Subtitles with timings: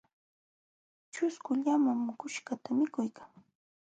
[1.13, 3.31] Ćhusku llaman quśhqata mikuykan.